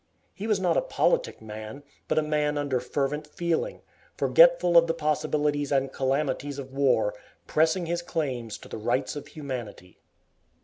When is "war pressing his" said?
6.73-8.01